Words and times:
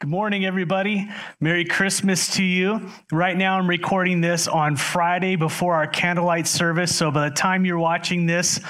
Good 0.00 0.08
morning, 0.08 0.46
everybody. 0.46 1.10
Merry 1.40 1.66
Christmas 1.66 2.36
to 2.36 2.42
you. 2.42 2.88
Right 3.12 3.36
now, 3.36 3.58
I'm 3.58 3.68
recording 3.68 4.22
this 4.22 4.48
on 4.48 4.76
Friday 4.76 5.36
before 5.36 5.74
our 5.74 5.86
candlelight 5.86 6.46
service. 6.46 6.96
So 6.96 7.10
by 7.10 7.28
the 7.28 7.34
time 7.34 7.66
you're 7.66 7.78
watching 7.78 8.24
this 8.24 8.60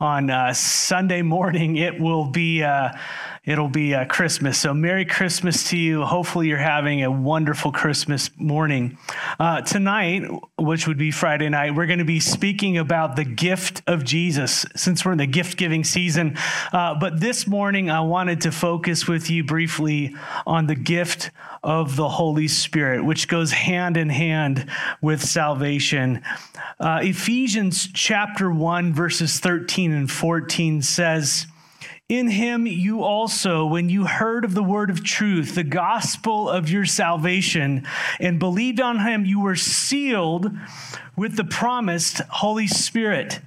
on 0.00 0.30
uh, 0.30 0.52
Sunday 0.52 1.22
morning, 1.22 1.76
it 1.76 2.00
will 2.00 2.24
be. 2.24 2.64
Uh, 2.64 2.90
it'll 3.50 3.68
be 3.68 3.94
uh, 3.94 4.04
Christmas. 4.04 4.58
So, 4.58 4.72
Merry 4.72 5.04
Christmas 5.04 5.68
to 5.70 5.76
you. 5.76 6.04
Hopefully, 6.04 6.46
you're 6.46 6.58
having 6.58 7.02
a 7.02 7.10
wonderful 7.10 7.72
Christmas 7.72 8.30
morning. 8.36 8.96
Uh, 9.40 9.60
tonight, 9.62 10.22
which 10.56 10.86
would 10.86 10.98
be 10.98 11.10
Friday 11.10 11.48
night, 11.48 11.74
we're 11.74 11.86
going 11.86 11.98
to 11.98 12.04
be 12.04 12.20
speaking 12.20 12.78
about 12.78 13.16
the 13.16 13.24
gift 13.24 13.82
of 13.88 14.04
Jesus 14.04 14.64
since 14.76 15.04
we're 15.04 15.12
in 15.12 15.18
the 15.18 15.26
gift 15.26 15.58
giving 15.58 15.82
season. 15.82 16.36
Uh, 16.72 16.94
but 16.94 17.20
this 17.20 17.48
morning, 17.48 17.90
I 17.90 18.00
wanted 18.02 18.42
to 18.42 18.52
focus 18.52 19.08
with 19.08 19.28
you 19.28 19.42
briefly 19.42 20.14
on 20.46 20.68
the 20.68 20.76
gift 20.76 21.32
of 21.64 21.96
the 21.96 22.08
Holy 22.08 22.46
Spirit, 22.46 23.04
which 23.04 23.26
goes 23.26 23.50
hand 23.50 23.96
in 23.96 24.10
hand 24.10 24.70
with 25.02 25.22
salvation. 25.22 26.22
Uh, 26.78 27.00
Ephesians 27.02 27.88
chapter 27.92 28.50
1, 28.50 28.94
verses 28.94 29.40
13 29.40 29.92
and 29.92 30.10
14 30.10 30.82
says, 30.82 31.46
in 32.10 32.28
him, 32.28 32.66
you 32.66 33.04
also, 33.04 33.64
when 33.64 33.88
you 33.88 34.04
heard 34.04 34.44
of 34.44 34.52
the 34.52 34.64
word 34.64 34.90
of 34.90 35.04
truth, 35.04 35.54
the 35.54 35.62
gospel 35.62 36.50
of 36.50 36.68
your 36.68 36.84
salvation, 36.84 37.86
and 38.18 38.40
believed 38.40 38.80
on 38.80 38.98
him, 38.98 39.24
you 39.24 39.38
were 39.38 39.54
sealed 39.54 40.50
with 41.16 41.36
the 41.36 41.44
promised 41.44 42.18
Holy 42.28 42.66
Spirit. 42.66 43.38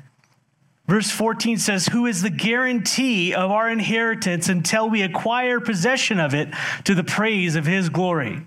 Verse 0.87 1.11
14 1.11 1.57
says, 1.57 1.87
Who 1.87 2.05
is 2.05 2.21
the 2.21 2.29
guarantee 2.29 3.33
of 3.33 3.51
our 3.51 3.69
inheritance 3.69 4.47
until 4.47 4.89
we 4.89 5.01
acquire 5.01 5.59
possession 5.59 6.17
of 6.19 6.33
it 6.33 6.47
to 6.85 6.95
the 6.95 7.03
praise 7.03 7.55
of 7.57 7.65
his 7.65 7.89
glory? 7.89 8.43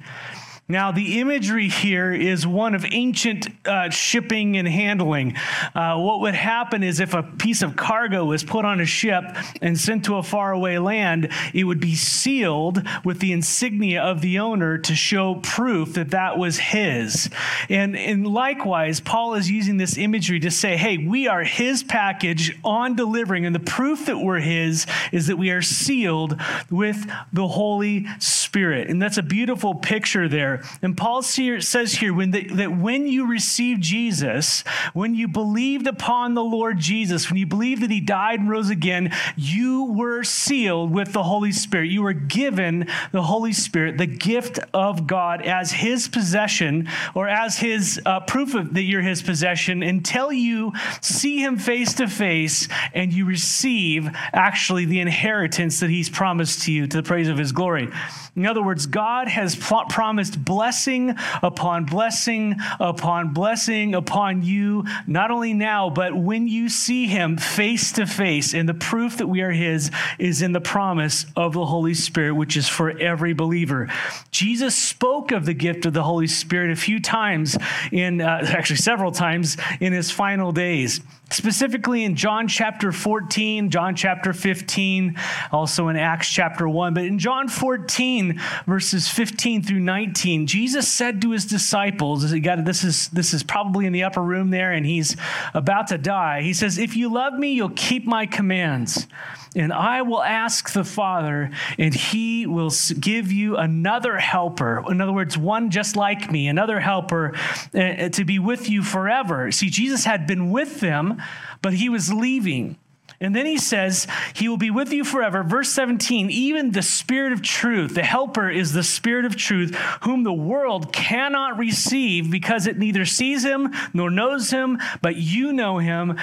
Now, 0.69 0.91
the 0.91 1.21
imagery 1.21 1.69
here 1.69 2.13
is 2.13 2.45
one 2.45 2.75
of 2.75 2.85
ancient 2.91 3.47
uh, 3.65 3.89
shipping 3.91 4.57
and 4.57 4.67
handling. 4.67 5.37
Uh, 5.77 5.97
what 5.99 6.23
would 6.23 6.35
happen 6.35 6.83
is 6.83 6.99
if 6.99 7.15
a 7.15 7.23
piece 7.23 7.63
of 7.63 7.77
cargo 7.77 8.25
was 8.25 8.43
put 8.43 8.65
on 8.65 8.81
a 8.81 8.85
ship 8.85 9.23
and 9.63 9.79
sent 9.79 10.07
to 10.07 10.17
a 10.17 10.25
faraway 10.25 10.79
land, 10.79 11.31
it 11.55 11.63
would 11.63 11.79
be 11.79 11.95
sealed 11.95 12.83
with 13.05 13.21
the 13.21 13.31
insignia 13.31 14.03
of 14.03 14.23
the 14.23 14.41
owner 14.41 14.77
to 14.79 14.97
show 14.97 15.37
proof 15.37 15.95
that 15.95 16.11
that 16.11 16.37
was 16.37 16.59
his. 16.59 17.31
And, 17.69 17.97
and 17.97 18.27
likewise, 18.27 18.99
Paul 18.99 19.35
is 19.35 19.49
using 19.49 19.77
this 19.77 19.97
imagery 19.97 20.41
to 20.41 20.51
say, 20.51 20.77
hey, 20.77 20.99
we 20.99 21.29
are 21.29 21.45
his 21.45 21.85
package 21.85 22.59
on 22.65 22.97
delivering. 22.97 23.47
And 23.47 23.55
the 23.55 23.61
proof 23.61 24.07
that 24.07 24.19
we're 24.19 24.41
his 24.41 24.85
is 25.13 25.29
that 25.29 25.37
we 25.37 25.51
are 25.51 25.63
sealed 25.63 26.41
with 26.73 27.09
the 27.33 27.47
Holy 27.47 28.05
Spirit. 28.19 28.91
And 28.91 29.01
that's 29.01 29.17
a 29.17 29.23
beautiful 29.23 29.73
picture 29.73 30.29
there 30.29 30.56
and 30.83 30.97
Paul 30.97 31.23
says 31.23 31.95
here 31.95 32.13
when 32.13 32.31
the, 32.31 32.45
that 32.55 32.77
when 32.77 33.07
you 33.07 33.27
received 33.27 33.83
Jesus, 33.83 34.63
when 34.95 35.15
you 35.15 35.29
believed 35.29 35.87
upon 35.87 36.35
the 36.35 36.43
Lord 36.43 36.79
Jesus, 36.79 37.31
when 37.31 37.39
you 37.39 37.47
believed 37.47 37.83
that 37.83 37.91
he 37.91 38.01
died 38.01 38.41
and 38.41 38.51
rose 38.51 38.71
again, 38.71 39.13
you 39.37 39.85
were 39.85 40.23
sealed 40.25 40.93
with 40.93 41.13
the 41.13 41.23
Holy 41.23 41.53
Spirit. 41.53 41.91
You 41.91 42.03
were 42.03 42.13
given 42.13 42.89
the 43.13 43.23
Holy 43.23 43.53
Spirit, 43.53 43.99
the 43.99 44.07
gift 44.07 44.59
of 44.73 45.07
God, 45.07 45.43
as 45.43 45.73
his 45.73 46.09
possession 46.09 46.89
or 47.15 47.29
as 47.29 47.59
his 47.59 48.01
uh, 48.07 48.21
proof 48.21 48.55
of 48.55 48.75
that 48.75 48.83
you're 48.83 49.03
his 49.03 49.23
possession 49.23 49.83
until 49.83 50.33
you 50.33 50.73
see 51.01 51.39
him 51.39 51.57
face 51.57 51.95
to 51.95 52.09
face 52.09 52.69
and 52.95 53.13
you 53.13 53.25
receive 53.25 54.09
actually 54.33 54.85
the 54.85 55.01
inheritance 55.01 55.81
that 55.81 55.91
he's 55.91 56.09
promised 56.09 56.63
to 56.63 56.73
you 56.73 56.87
to 56.87 56.97
the 56.97 57.03
praise 57.03 57.29
of 57.29 57.39
his 57.39 57.53
glory. 57.53 57.89
In 58.37 58.47
other 58.47 58.63
words, 58.63 58.87
God 58.87 59.29
has 59.29 59.57
pl- 59.57 59.87
promised 59.89 60.45
blessing 60.47 61.15
upon 61.43 61.85
blessing 61.85 62.57
upon 62.81 63.35
blessing 63.35 63.95
upon 63.95 64.43
you, 64.43 64.85
not 65.07 65.31
only 65.31 65.53
now, 65.53 65.91
but 65.91 66.17
when 66.17 66.49
you 66.49 66.71
see 66.71 67.07
him 67.07 67.37
face 67.37 67.93
to 67.93 68.07
face. 68.07 68.55
And 68.55 68.67
the 68.67 68.75
proof 68.75 69.19
that 69.19 69.27
we 69.27 69.43
are 69.43 69.51
his 69.51 69.91
is 70.19 70.41
in 70.41 70.53
the 70.53 70.61
promise 70.61 71.27
of 71.37 71.53
the 71.53 71.67
Holy 71.67 71.93
Spirit, 71.93 72.35
which 72.35 72.57
is 72.57 72.67
for 72.67 72.99
every 72.99 73.35
believer. 73.35 73.89
Jesus 74.31 74.75
spoke 74.75 75.33
of 75.33 75.45
the 75.45 75.55
gift 75.55 75.85
of 75.85 75.93
the 75.93 76.05
Holy 76.05 76.29
Spirit 76.29 76.71
a 76.71 76.77
few 76.77 77.01
times 77.01 77.59
in, 77.93 78.23
uh, 78.23 78.47
actually 78.49 78.77
several 78.77 79.13
times 79.13 79.59
in 79.81 79.93
his 79.93 80.11
final 80.11 80.53
days 80.53 81.01
specifically 81.31 82.05
in 82.05 82.15
John 82.15 82.47
chapter 82.47 82.93
14, 82.93 83.71
John 83.71 83.97
chapter 83.97 84.33
15, 84.33 85.17
also 85.51 85.89
in 85.89 85.97
Acts 85.97 86.31
chapter 86.31 86.69
1. 86.69 86.95
But 86.95 87.05
in 87.05 87.19
John 87.19 87.49
14, 87.49 88.41
verses 88.67 89.09
15 89.09 89.63
through 89.63 89.81
19, 89.81 90.36
Jesus 90.45 90.89
said 90.89 91.23
to 91.23 91.31
his 91.31 91.47
disciples, 91.47 92.31
this 92.31 92.85
is, 92.85 93.09
this 93.09 93.33
is 93.33 93.43
probably 93.43 93.87
in 93.87 93.93
the 93.93 94.03
upper 94.03 94.23
room 94.23 94.51
there, 94.51 94.73
and 94.73 94.85
he's 94.85 95.17
about 95.55 95.87
to 95.89 95.99
die. 95.99 96.43
He 96.43 96.53
says, 96.53 96.79
If 96.79 96.97
you 96.97 97.13
love 97.13 97.35
me, 97.35 97.53
you'll 97.53 97.71
keep 97.71 98.07
my 98.07 98.27
commands. 98.27 99.07
And 99.55 99.73
I 99.73 100.03
will 100.03 100.23
ask 100.23 100.73
the 100.73 100.85
Father, 100.85 101.51
and 101.79 101.95
he 101.95 102.47
will 102.47 102.73
give 103.01 103.33
you 103.33 103.57
another 103.57 104.19
helper. 104.19 104.85
In 104.91 105.01
other 105.01 105.13
words, 105.13 105.39
one 105.39 105.71
just 105.71 105.97
like 105.97 106.31
me, 106.31 106.49
another 106.49 106.81
helper 106.81 107.35
uh, 107.75 108.11
to 108.11 108.25
be 108.25 108.39
with 108.39 108.69
you 108.69 108.83
forever. 108.83 109.51
See, 109.53 109.71
Jesus 109.71 110.05
had 110.05 110.27
been 110.27 110.51
with 110.51 110.81
them, 110.81 111.23
but 111.63 111.73
he 111.73 111.89
was 111.89 112.13
leaving. 112.13 112.77
And 113.21 113.35
then 113.35 113.47
he 113.47 113.59
says, 113.59 114.07
He 114.35 114.49
will 114.49 114.57
be 114.57 114.71
with 114.71 114.93
you 114.93 115.05
forever. 115.05 115.43
Verse 115.43 115.71
17, 115.71 116.31
even 116.31 116.73
the 116.73 116.83
Spirit 116.83 117.33
of 117.33 117.43
truth, 117.43 117.95
the 117.95 118.03
Helper 118.03 118.51
is 118.51 118.73
the 118.73 118.83
Spirit 118.83 119.25
of 119.25 119.37
truth, 119.37 119.75
whom 120.03 120.23
the 120.23 120.33
world 120.33 120.93
cannot 120.93 121.59
receive 121.59 122.31
because 122.31 122.67
it 122.67 122.79
neither 122.79 123.05
sees 123.05 123.45
him 123.45 123.73
nor 123.93 124.11
knows 124.11 124.51
him, 124.51 124.79
but 125.01 125.17
you 125.17 125.53
know 125.53 125.79
him 125.79 126.19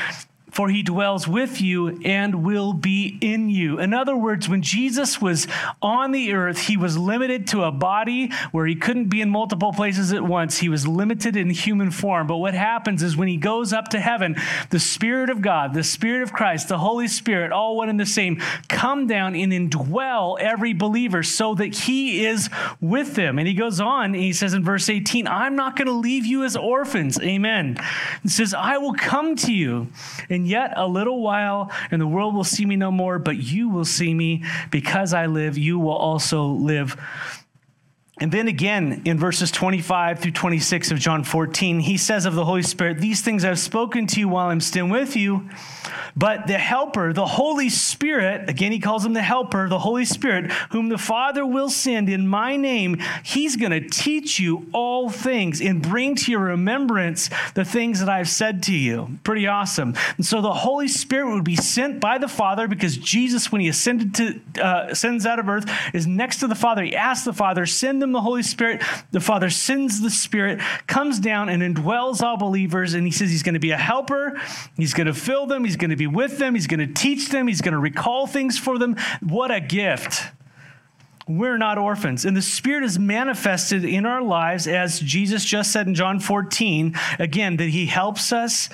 for 0.53 0.69
he 0.69 0.83
dwells 0.83 1.27
with 1.27 1.59
you 1.59 1.99
and 2.05 2.43
will 2.43 2.73
be 2.73 3.17
in 3.21 3.49
you. 3.49 3.79
In 3.79 3.93
other 3.93 4.15
words, 4.15 4.47
when 4.47 4.61
Jesus 4.61 5.19
was 5.19 5.47
on 5.81 6.11
the 6.11 6.31
earth, 6.33 6.59
he 6.59 6.77
was 6.77 6.97
limited 6.97 7.47
to 7.47 7.63
a 7.63 7.71
body 7.71 8.31
where 8.51 8.67
he 8.67 8.75
couldn't 8.75 9.09
be 9.09 9.19
in 9.19 9.29
multiple 9.29 9.73
places 9.73 10.13
at 10.13 10.23
once. 10.23 10.59
He 10.59 10.69
was 10.69 10.87
limited 10.87 11.35
in 11.35 11.49
human 11.49 11.89
form. 11.89 12.27
But 12.27 12.37
what 12.37 12.53
happens 12.53 13.01
is 13.01 13.17
when 13.17 13.27
he 13.27 13.37
goes 13.37 13.73
up 13.73 13.89
to 13.89 13.99
heaven, 13.99 14.35
the 14.69 14.79
Spirit 14.79 15.29
of 15.31 15.41
God, 15.41 15.73
the 15.73 15.83
Spirit 15.83 16.21
of 16.21 16.31
Christ, 16.31 16.67
the 16.67 16.77
Holy 16.77 17.07
Spirit, 17.07 17.51
all 17.51 17.75
one 17.75 17.89
and 17.89 17.99
the 17.99 18.05
same, 18.05 18.39
come 18.69 19.07
down 19.07 19.35
and 19.35 19.51
indwell 19.51 20.39
every 20.39 20.73
believer 20.73 21.23
so 21.23 21.55
that 21.55 21.75
he 21.75 22.25
is 22.25 22.49
with 22.79 23.15
them. 23.15 23.39
And 23.39 23.47
he 23.47 23.55
goes 23.55 23.79
on, 23.79 24.13
and 24.13 24.15
he 24.15 24.33
says 24.33 24.53
in 24.53 24.63
verse 24.63 24.87
18, 24.87 25.27
I'm 25.27 25.55
not 25.55 25.75
going 25.75 25.87
to 25.87 25.93
leave 25.93 26.25
you 26.25 26.43
as 26.43 26.55
orphans. 26.55 27.19
Amen. 27.19 27.77
He 28.21 28.29
says, 28.29 28.53
I 28.53 28.77
will 28.77 28.93
come 28.93 29.35
to 29.37 29.51
you. 29.51 29.87
And 30.29 30.42
and 30.43 30.49
yet 30.49 30.73
a 30.75 30.85
little 30.85 31.21
while, 31.21 31.71
and 31.89 32.01
the 32.01 32.07
world 32.07 32.35
will 32.35 32.43
see 32.43 32.65
me 32.65 32.75
no 32.75 32.91
more, 32.91 33.17
but 33.17 33.37
you 33.37 33.69
will 33.69 33.85
see 33.85 34.13
me. 34.13 34.43
Because 34.71 35.13
I 35.13 35.27
live, 35.27 35.57
you 35.57 35.79
will 35.79 35.95
also 35.95 36.47
live. 36.47 36.97
And 38.23 38.31
then 38.31 38.47
again 38.47 39.01
in 39.03 39.19
verses 39.19 39.51
25 39.51 40.19
through 40.19 40.31
26 40.31 40.91
of 40.91 40.97
John 40.97 41.25
14, 41.25 41.81
he 41.81 41.97
says 41.97 42.25
of 42.25 42.35
the 42.35 42.45
Holy 42.45 42.63
Spirit, 42.63 42.99
These 42.99 43.19
things 43.19 43.43
I've 43.43 43.59
spoken 43.59 44.07
to 44.07 44.19
you 44.21 44.29
while 44.29 44.47
I'm 44.47 44.61
still 44.61 44.87
with 44.87 45.17
you. 45.17 45.49
But 46.15 46.47
the 46.47 46.57
Helper, 46.57 47.11
the 47.11 47.25
Holy 47.25 47.69
Spirit, 47.69 48.49
again, 48.49 48.71
he 48.71 48.79
calls 48.79 49.05
him 49.05 49.13
the 49.13 49.21
Helper, 49.21 49.67
the 49.67 49.79
Holy 49.79 50.05
Spirit, 50.05 50.51
whom 50.71 50.89
the 50.89 50.97
Father 50.97 51.45
will 51.45 51.69
send 51.69 52.07
in 52.07 52.27
my 52.27 52.55
name, 52.55 53.01
he's 53.23 53.55
going 53.55 53.71
to 53.71 53.89
teach 53.89 54.39
you 54.39 54.69
all 54.73 55.09
things 55.09 55.59
and 55.59 55.81
bring 55.81 56.15
to 56.15 56.31
your 56.31 56.41
remembrance 56.41 57.29
the 57.55 57.65
things 57.65 57.99
that 57.99 58.09
I've 58.09 58.29
said 58.29 58.63
to 58.63 58.73
you. 58.73 59.17
Pretty 59.23 59.47
awesome. 59.47 59.95
And 60.17 60.25
so 60.25 60.41
the 60.41 60.53
Holy 60.53 60.87
Spirit 60.87 61.33
would 61.33 61.43
be 61.43 61.55
sent 61.55 61.99
by 61.99 62.19
the 62.19 62.27
Father 62.27 62.67
because 62.67 62.95
Jesus, 62.95 63.51
when 63.51 63.61
he 63.61 63.67
ascended 63.67 64.15
to, 64.15 64.63
uh, 64.63 64.87
ascends 64.91 65.25
out 65.25 65.39
of 65.39 65.49
earth, 65.49 65.69
is 65.93 66.05
next 66.05 66.39
to 66.41 66.47
the 66.47 66.55
Father. 66.55 66.83
He 66.83 66.95
asked 66.95 67.25
the 67.25 67.33
Father, 67.33 67.65
send 67.65 68.01
them 68.01 68.12
the 68.13 68.21
Holy 68.21 68.43
Spirit. 68.43 68.81
The 69.11 69.19
Father 69.19 69.49
sends 69.49 70.01
the 70.01 70.09
Spirit, 70.09 70.61
comes 70.87 71.19
down 71.19 71.49
and 71.49 71.61
indwells 71.61 72.21
all 72.21 72.37
believers. 72.37 72.93
And 72.93 73.05
he 73.05 73.11
says 73.11 73.29
he's 73.29 73.43
going 73.43 73.53
to 73.53 73.59
be 73.59 73.71
a 73.71 73.77
helper. 73.77 74.39
He's 74.77 74.93
going 74.93 75.07
to 75.07 75.13
fill 75.13 75.45
them. 75.45 75.65
He's 75.65 75.75
going 75.75 75.89
to 75.91 75.95
be 75.95 76.07
with 76.07 76.37
them. 76.37 76.55
He's 76.55 76.67
going 76.67 76.79
to 76.79 76.93
teach 76.93 77.29
them. 77.29 77.47
He's 77.47 77.61
going 77.61 77.73
to 77.73 77.79
recall 77.79 78.27
things 78.27 78.57
for 78.57 78.77
them. 78.79 78.95
What 79.21 79.51
a 79.51 79.59
gift. 79.59 80.31
We're 81.27 81.57
not 81.57 81.77
orphans. 81.77 82.25
And 82.25 82.35
the 82.35 82.41
Spirit 82.41 82.83
is 82.83 82.99
manifested 82.99 83.85
in 83.85 84.05
our 84.05 84.21
lives, 84.21 84.67
as 84.67 84.99
Jesus 84.99 85.45
just 85.45 85.71
said 85.71 85.87
in 85.87 85.95
John 85.95 86.19
14, 86.19 86.95
again, 87.17 87.57
that 87.57 87.69
He 87.69 87.85
helps 87.85 88.33
us, 88.33 88.69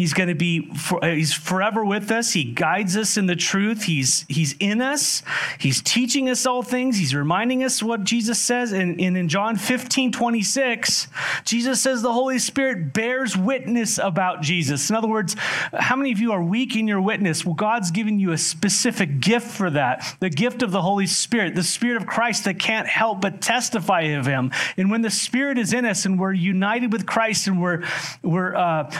He's 0.00 0.14
going 0.14 0.30
to 0.30 0.34
be 0.34 0.66
for, 0.74 1.04
uh, 1.04 1.14
he's 1.14 1.34
forever 1.34 1.84
with 1.84 2.10
us. 2.10 2.32
He 2.32 2.42
guides 2.42 2.96
us 2.96 3.18
in 3.18 3.26
the 3.26 3.36
truth. 3.36 3.82
He's 3.82 4.24
he's 4.30 4.54
in 4.58 4.80
us. 4.80 5.22
He's 5.58 5.82
teaching 5.82 6.30
us 6.30 6.46
all 6.46 6.62
things. 6.62 6.96
He's 6.96 7.14
reminding 7.14 7.62
us 7.62 7.82
what 7.82 8.04
Jesus 8.04 8.38
says. 8.38 8.72
And, 8.72 8.98
and 8.98 9.14
in 9.14 9.28
John 9.28 9.56
15, 9.56 10.10
26, 10.10 11.08
Jesus 11.44 11.82
says 11.82 12.00
the 12.00 12.14
Holy 12.14 12.38
Spirit 12.38 12.94
bears 12.94 13.36
witness 13.36 13.98
about 13.98 14.40
Jesus. 14.40 14.88
In 14.88 14.96
other 14.96 15.06
words, 15.06 15.36
how 15.74 15.96
many 15.96 16.12
of 16.12 16.18
you 16.18 16.32
are 16.32 16.42
weak 16.42 16.76
in 16.76 16.88
your 16.88 17.02
witness? 17.02 17.44
Well, 17.44 17.54
God's 17.54 17.90
given 17.90 18.18
you 18.18 18.32
a 18.32 18.38
specific 18.38 19.20
gift 19.20 19.48
for 19.48 19.68
that. 19.68 20.16
The 20.20 20.30
gift 20.30 20.62
of 20.62 20.70
the 20.70 20.80
Holy 20.80 21.06
Spirit, 21.06 21.54
the 21.54 21.62
Spirit 21.62 22.00
of 22.00 22.08
Christ 22.08 22.44
that 22.44 22.58
can't 22.58 22.88
help 22.88 23.20
but 23.20 23.42
testify 23.42 24.00
of 24.16 24.24
him. 24.24 24.50
And 24.78 24.90
when 24.90 25.02
the 25.02 25.10
Spirit 25.10 25.58
is 25.58 25.74
in 25.74 25.84
us 25.84 26.06
and 26.06 26.18
we're 26.18 26.32
united 26.32 26.90
with 26.90 27.04
Christ 27.04 27.48
and 27.48 27.60
we're 27.60 27.84
we're 28.22 28.56
uh, 28.56 28.90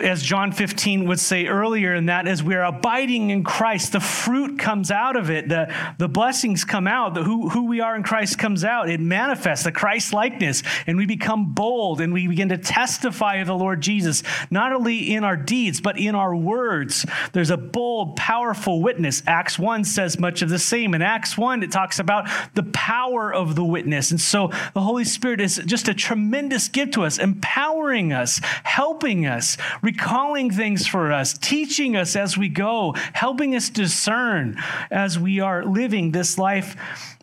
as 0.00 0.22
John 0.22 0.52
15 0.52 1.08
would 1.08 1.20
say 1.20 1.46
earlier, 1.46 1.94
and 1.94 2.08
that 2.08 2.26
as 2.28 2.42
we're 2.42 2.62
abiding 2.62 3.30
in 3.30 3.44
Christ, 3.44 3.92
the 3.92 4.00
fruit 4.00 4.58
comes 4.58 4.90
out 4.90 5.16
of 5.16 5.30
it. 5.30 5.48
The, 5.48 5.74
the 5.98 6.08
blessings 6.08 6.64
come 6.64 6.86
out. 6.86 7.14
The, 7.14 7.24
who, 7.24 7.48
who 7.48 7.66
we 7.66 7.80
are 7.80 7.96
in 7.96 8.02
Christ 8.02 8.38
comes 8.38 8.64
out. 8.64 8.88
It 8.88 9.00
manifests 9.00 9.64
the 9.64 9.72
Christ 9.72 10.12
likeness, 10.12 10.62
and 10.86 10.96
we 10.96 11.06
become 11.06 11.52
bold 11.52 12.00
and 12.00 12.12
we 12.12 12.26
begin 12.26 12.48
to 12.50 12.58
testify 12.58 13.36
of 13.36 13.46
the 13.46 13.56
Lord 13.56 13.80
Jesus, 13.80 14.22
not 14.50 14.72
only 14.72 15.14
in 15.14 15.24
our 15.24 15.36
deeds, 15.36 15.80
but 15.80 15.98
in 15.98 16.14
our 16.14 16.34
words. 16.34 17.06
There's 17.32 17.50
a 17.50 17.56
bold, 17.56 18.16
powerful 18.16 18.80
witness. 18.80 19.22
Acts 19.26 19.58
1 19.58 19.84
says 19.84 20.18
much 20.18 20.42
of 20.42 20.48
the 20.48 20.58
same. 20.58 20.94
In 20.94 21.02
Acts 21.02 21.36
1, 21.36 21.62
it 21.62 21.72
talks 21.72 21.98
about 21.98 22.28
the 22.54 22.64
power 22.64 23.32
of 23.32 23.56
the 23.56 23.64
witness. 23.64 24.10
And 24.10 24.20
so 24.20 24.48
the 24.74 24.80
Holy 24.80 25.04
Spirit 25.04 25.40
is 25.40 25.60
just 25.66 25.88
a 25.88 25.94
tremendous 25.94 26.68
gift 26.68 26.94
to 26.94 27.04
us, 27.04 27.18
empowering 27.18 28.12
us, 28.12 28.40
helping 28.62 29.26
us 29.26 29.56
recalling 29.80 30.50
things 30.50 30.86
for 30.86 31.12
us, 31.12 31.36
teaching 31.36 31.96
us 31.96 32.16
as 32.16 32.36
we 32.36 32.48
go, 32.48 32.94
helping 33.12 33.54
us 33.54 33.70
discern 33.70 34.60
as 34.90 35.18
we 35.18 35.40
are 35.40 35.64
living 35.64 36.12
this 36.12 36.36
life 36.36 36.76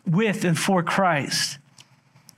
with 0.06 0.44
and 0.44 0.58
for 0.58 0.82
Christ. 0.82 1.59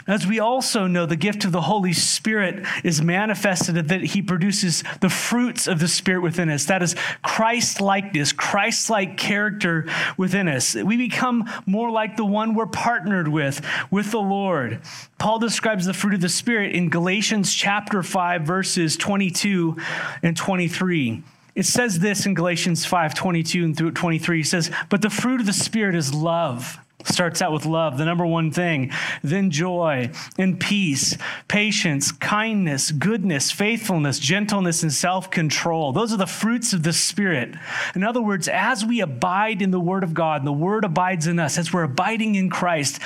As 0.07 0.27
we 0.27 0.41
also 0.41 0.87
know, 0.87 1.07
the 1.07 1.17
gift 1.17 1.45
of 1.45 1.53
the 1.53 1.63
Holy 1.63 1.93
Spirit 1.93 2.67
is 2.83 3.03
manifested 3.03 3.89
that 3.89 4.03
he 4.03 4.23
produces 4.23 4.83
the 5.01 5.09
fruits 5.09 5.67
of 5.67 5.79
the 5.79 5.89
Spirit 5.89 6.23
within 6.23 6.51
us. 6.51 6.65
That 6.65 6.83
is 6.83 6.97
Christ 7.23 7.81
likeness, 7.81 8.33
Christ 8.33 8.91
like 8.91 9.17
character 9.17 9.87
within 10.17 10.49
us. 10.49 10.75
We 10.75 10.97
become 10.97 11.49
more 11.67 11.91
like 11.91 12.17
the 12.17 12.25
one 12.25 12.55
we're 12.55 12.67
partnered 12.67 13.29
with, 13.29 13.65
with 13.91 14.11
the 14.11 14.21
Lord. 14.21 14.81
Paul 15.19 15.39
describes 15.39 15.87
the 15.87 15.95
fruit 15.95 16.15
of 16.15 16.21
the 16.21 16.29
Spirit 16.29 16.73
in 16.73 16.91
Galatians 16.91 17.55
chapter 17.55 18.03
5, 18.03 18.43
verses 18.43 18.97
22 18.97 19.77
and 20.23 20.37
23. 20.37 21.23
It 21.55 21.67
says 21.67 21.99
this 21.99 22.25
in 22.25 22.35
Galatians 22.35 22.85
5 22.87 23.15
22 23.15 23.65
and 23.65 23.77
through 23.77 23.93
23. 23.93 24.39
He 24.39 24.43
says, 24.43 24.71
But 24.89 25.03
the 25.03 25.11
fruit 25.11 25.41
of 25.41 25.47
the 25.47 25.53
Spirit 25.53 25.95
is 25.95 26.15
love 26.15 26.79
Starts 27.05 27.43
out 27.43 27.53
with 27.53 27.67
love, 27.67 27.99
the 27.99 28.05
number 28.05 28.25
one 28.25 28.51
thing, 28.51 28.91
then 29.23 29.51
joy 29.51 30.11
and 30.39 30.59
peace, 30.59 31.17
patience, 31.49 32.13
kindness, 32.13 32.91
goodness, 32.93 33.51
faithfulness, 33.51 34.19
gentleness, 34.19 34.83
and 34.83 34.93
self 34.93 35.31
control. 35.31 35.93
Those 35.93 36.13
are 36.13 36.19
the 36.19 36.27
fruits 36.27 36.73
of 36.73 36.83
the 36.83 36.93
Spirit. 36.93 37.55
In 37.95 38.05
other 38.05 38.23
words, 38.23 38.49
as 38.49 38.85
we 38.85 39.01
abide 39.01 39.63
in 39.63 39.71
the 39.71 39.81
Word 39.81 40.05
of 40.05 40.15
God, 40.15 40.41
and 40.41 40.47
the 40.47 40.53
Word 40.53 40.85
abides 40.85 41.27
in 41.27 41.39
us, 41.39 41.59
as 41.59 41.73
we're 41.73 41.83
abiding 41.83 42.35
in 42.35 42.51
Christ, 42.51 43.01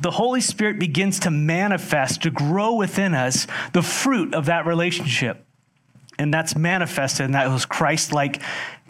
the 0.00 0.10
Holy 0.10 0.40
Spirit 0.40 0.78
begins 0.78 1.20
to 1.20 1.30
manifest, 1.30 2.22
to 2.22 2.30
grow 2.30 2.74
within 2.74 3.14
us 3.14 3.46
the 3.72 3.82
fruit 3.82 4.34
of 4.34 4.46
that 4.46 4.66
relationship. 4.66 5.44
And 6.18 6.32
that's 6.32 6.56
manifested 6.56 7.26
in 7.26 7.32
that 7.32 7.48
those 7.48 7.66
Christ 7.66 8.12
like 8.12 8.40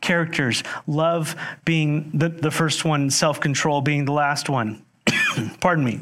characters, 0.02 0.62
love 0.86 1.34
being 1.64 2.10
the, 2.12 2.28
the 2.28 2.50
first 2.50 2.84
one, 2.84 3.08
self 3.08 3.40
control 3.40 3.80
being 3.80 4.04
the 4.04 4.12
last 4.12 4.48
one. 4.50 4.84
Pardon 5.60 5.84
me. 5.84 6.00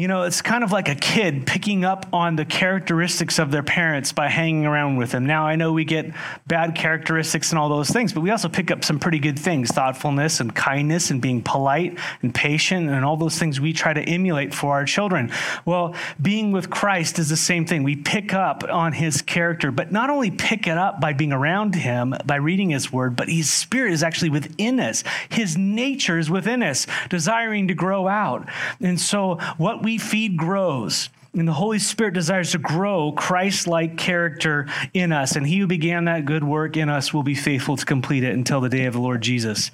You 0.00 0.08
know, 0.08 0.22
it's 0.22 0.40
kind 0.40 0.64
of 0.64 0.72
like 0.72 0.88
a 0.88 0.94
kid 0.94 1.46
picking 1.46 1.84
up 1.84 2.06
on 2.10 2.34
the 2.34 2.46
characteristics 2.46 3.38
of 3.38 3.50
their 3.50 3.62
parents 3.62 4.12
by 4.12 4.30
hanging 4.30 4.64
around 4.64 4.96
with 4.96 5.10
them. 5.10 5.26
Now, 5.26 5.44
I 5.44 5.56
know 5.56 5.74
we 5.74 5.84
get 5.84 6.14
bad 6.46 6.74
characteristics 6.74 7.50
and 7.50 7.58
all 7.58 7.68
those 7.68 7.90
things, 7.90 8.14
but 8.14 8.22
we 8.22 8.30
also 8.30 8.48
pick 8.48 8.70
up 8.70 8.82
some 8.82 8.98
pretty 8.98 9.18
good 9.18 9.38
things 9.38 9.70
thoughtfulness 9.70 10.40
and 10.40 10.54
kindness 10.54 11.10
and 11.10 11.20
being 11.20 11.42
polite 11.42 11.98
and 12.22 12.34
patient 12.34 12.88
and 12.88 13.04
all 13.04 13.18
those 13.18 13.38
things 13.38 13.60
we 13.60 13.74
try 13.74 13.92
to 13.92 14.00
emulate 14.00 14.54
for 14.54 14.72
our 14.72 14.86
children. 14.86 15.30
Well, 15.66 15.94
being 16.22 16.50
with 16.50 16.70
Christ 16.70 17.18
is 17.18 17.28
the 17.28 17.36
same 17.36 17.66
thing. 17.66 17.82
We 17.82 17.96
pick 17.96 18.32
up 18.32 18.64
on 18.70 18.94
his 18.94 19.20
character, 19.20 19.70
but 19.70 19.92
not 19.92 20.08
only 20.08 20.30
pick 20.30 20.66
it 20.66 20.78
up 20.78 21.02
by 21.02 21.12
being 21.12 21.34
around 21.34 21.74
him, 21.74 22.14
by 22.24 22.36
reading 22.36 22.70
his 22.70 22.90
word, 22.90 23.16
but 23.16 23.28
his 23.28 23.50
spirit 23.50 23.92
is 23.92 24.02
actually 24.02 24.30
within 24.30 24.80
us. 24.80 25.04
His 25.28 25.58
nature 25.58 26.18
is 26.18 26.30
within 26.30 26.62
us, 26.62 26.86
desiring 27.10 27.68
to 27.68 27.74
grow 27.74 28.08
out. 28.08 28.48
And 28.80 28.98
so, 28.98 29.34
what 29.58 29.82
we 29.82 29.89
we 29.90 29.98
feed 29.98 30.36
grows. 30.36 31.08
And 31.32 31.46
the 31.46 31.52
Holy 31.52 31.78
Spirit 31.78 32.14
desires 32.14 32.50
to 32.52 32.58
grow 32.58 33.12
Christ 33.12 33.68
like 33.68 33.96
character 33.96 34.66
in 34.92 35.12
us. 35.12 35.36
And 35.36 35.46
he 35.46 35.60
who 35.60 35.68
began 35.68 36.06
that 36.06 36.24
good 36.24 36.42
work 36.42 36.76
in 36.76 36.88
us 36.88 37.14
will 37.14 37.22
be 37.22 37.36
faithful 37.36 37.76
to 37.76 37.84
complete 37.84 38.24
it 38.24 38.34
until 38.34 38.60
the 38.60 38.68
day 38.68 38.86
of 38.86 38.94
the 38.94 39.00
Lord 39.00 39.20
Jesus. 39.20 39.70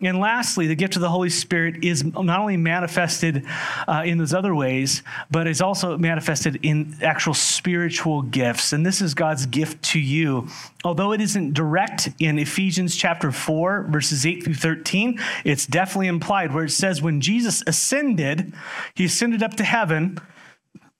And 0.00 0.18
lastly, 0.18 0.66
the 0.66 0.74
gift 0.74 0.96
of 0.96 1.02
the 1.02 1.08
Holy 1.08 1.30
Spirit 1.30 1.84
is 1.84 2.02
not 2.02 2.40
only 2.40 2.56
manifested 2.56 3.46
uh, 3.86 4.02
in 4.04 4.18
those 4.18 4.34
other 4.34 4.52
ways, 4.52 5.04
but 5.30 5.46
is 5.46 5.60
also 5.60 5.96
manifested 5.96 6.58
in 6.64 6.96
actual 7.00 7.34
spiritual 7.34 8.22
gifts. 8.22 8.72
And 8.72 8.84
this 8.84 9.00
is 9.00 9.14
God's 9.14 9.46
gift 9.46 9.84
to 9.84 10.00
you. 10.00 10.48
Although 10.84 11.12
it 11.12 11.20
isn't 11.20 11.54
direct 11.54 12.08
in 12.18 12.36
Ephesians 12.40 12.96
chapter 12.96 13.30
4, 13.30 13.84
verses 13.90 14.26
8 14.26 14.42
through 14.42 14.54
13, 14.54 15.20
it's 15.44 15.66
definitely 15.66 16.08
implied 16.08 16.52
where 16.52 16.64
it 16.64 16.70
says, 16.70 17.00
when 17.00 17.20
Jesus 17.20 17.62
ascended, 17.64 18.52
he 18.94 19.04
ascended 19.04 19.40
up 19.40 19.54
to 19.54 19.64
heaven 19.64 20.20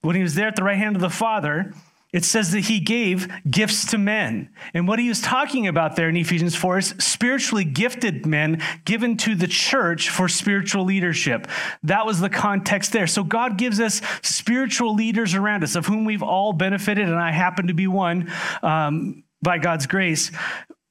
when 0.06 0.16
he 0.16 0.22
was 0.22 0.34
there 0.34 0.48
at 0.48 0.56
the 0.56 0.62
right 0.62 0.78
hand 0.78 0.96
of 0.96 1.02
the 1.02 1.10
Father, 1.10 1.74
it 2.12 2.24
says 2.24 2.52
that 2.52 2.60
he 2.60 2.78
gave 2.80 3.28
gifts 3.50 3.86
to 3.90 3.98
men. 3.98 4.50
And 4.72 4.86
what 4.86 4.98
he 4.98 5.08
was 5.08 5.20
talking 5.20 5.66
about 5.66 5.96
there 5.96 6.08
in 6.08 6.16
Ephesians 6.16 6.54
4 6.54 6.78
is 6.78 6.94
spiritually 6.98 7.64
gifted 7.64 8.24
men 8.24 8.62
given 8.84 9.16
to 9.18 9.34
the 9.34 9.48
church 9.48 10.08
for 10.08 10.28
spiritual 10.28 10.84
leadership. 10.84 11.48
That 11.82 12.06
was 12.06 12.20
the 12.20 12.30
context 12.30 12.92
there. 12.92 13.06
So 13.08 13.24
God 13.24 13.58
gives 13.58 13.80
us 13.80 14.00
spiritual 14.22 14.94
leaders 14.94 15.34
around 15.34 15.64
us, 15.64 15.74
of 15.74 15.86
whom 15.86 16.04
we've 16.04 16.22
all 16.22 16.52
benefited, 16.52 17.06
and 17.06 17.18
I 17.18 17.32
happen 17.32 17.66
to 17.66 17.74
be 17.74 17.88
one. 17.88 18.32
Um, 18.62 19.24
by 19.42 19.58
God's 19.58 19.86
grace, 19.86 20.32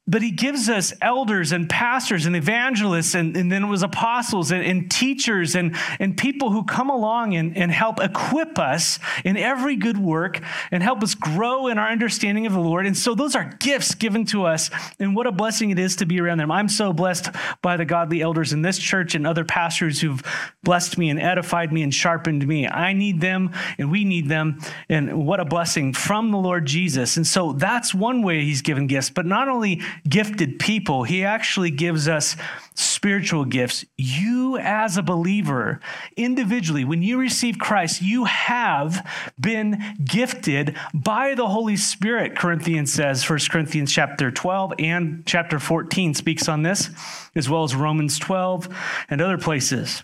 but 0.08 0.22
he 0.22 0.30
gives 0.30 0.70
us 0.70 0.94
elders 1.02 1.52
and 1.52 1.68
pastors 1.68 2.28
and 2.28 2.36
evangelists, 2.36 3.16
and, 3.16 3.36
and 3.36 3.52
then 3.52 3.64
it 3.64 3.68
was 3.68 3.82
apostles 3.82 4.52
and, 4.52 4.64
and, 4.64 4.92
teachers 4.92 5.56
and, 5.56 5.76
and 6.00 6.16
people 6.16 6.52
who 6.52 6.64
come 6.64 6.92
along 6.92 7.36
and, 7.36 7.58
and 7.58 7.72
help 7.72 8.00
equip 8.00 8.60
us 8.60 9.00
in 9.24 9.36
every 9.36 9.76
good 9.76 9.98
work 9.98 10.40
and 10.72 10.84
help 10.84 11.02
us 11.02 11.16
grow 11.16 11.68
in 11.68 11.80
our 11.80 11.88
understanding 11.88 12.46
of 12.46 12.54
the 12.54 12.60
Lord. 12.60 12.86
And 12.86 12.96
so 12.96 13.16
those 13.16 13.36
are 13.36 13.46
gifts 13.60 13.96
given 13.96 14.26
to 14.26 14.46
us, 14.46 14.70
and 15.00 15.16
what 15.16 15.26
a 15.26 15.32
blessing 15.32 15.72
it 15.72 15.80
is 15.80 15.96
to 15.98 16.06
be 16.06 16.20
around 16.20 16.38
them. 16.38 16.52
I'm 16.52 16.70
so 16.70 16.94
blessed 16.94 17.30
by 17.64 17.76
the 17.76 17.86
godly 17.86 18.22
elders 18.22 18.54
in 18.54 18.62
this 18.62 18.78
church 18.78 19.16
and 19.16 19.26
other 19.26 19.44
pastors 19.44 20.02
who've 20.02 20.22
blessed 20.64 21.00
me 21.00 21.10
and 21.10 21.20
edified 21.20 21.74
me 21.74 21.82
and 21.82 21.94
sharpened 21.94 22.48
me. 22.48 22.68
I 22.68 22.94
need 22.94 23.22
them, 23.22 23.52
and 23.80 23.90
we 23.90 24.06
need 24.06 24.30
them, 24.30 24.60
and 24.88 25.26
what 25.26 25.40
a 25.40 25.46
blessing 25.46 25.94
from 25.94 26.30
the 26.30 26.38
Lord 26.38 26.68
Jesus. 26.68 27.18
And 27.18 27.26
so 27.26 27.54
that's 27.54 27.94
one 27.94 28.22
way 28.22 28.42
he's 28.42 28.62
given 28.62 28.86
gifts, 28.86 29.10
but 29.10 29.26
not 29.26 29.48
only 29.48 29.82
gifted 30.08 30.60
people, 30.60 31.04
he 31.04 31.24
actually 31.24 31.72
gives 31.72 32.08
us 32.08 32.36
spiritual 32.76 33.46
gifts. 33.46 33.86
You, 33.98 34.58
as 34.58 34.98
a 34.98 35.04
believer, 35.04 35.80
individually, 36.18 36.84
when 36.84 37.02
you 37.02 37.18
receive 37.18 37.58
Christ, 37.58 38.02
you 38.02 38.26
have 38.26 39.08
been 39.40 39.82
gifted 40.04 40.76
by 40.94 41.36
the 41.36 41.48
Holy 41.48 41.78
Spirit, 41.78 42.36
Corinthians 42.36 42.92
says, 42.92 43.28
1 43.28 43.40
Corinthians 43.50 43.92
chapter 43.92 44.32
12 44.32 44.74
and 44.80 45.24
chapter 45.26 45.60
14 45.60 46.14
speaks 46.14 46.50
on 46.50 46.64
this, 46.64 46.90
as 47.36 47.50
well 47.50 47.64
as 47.64 47.76
Romans 47.76 48.20
12 48.20 48.68
and 49.10 49.22
other 49.22 49.38
places. 49.38 50.04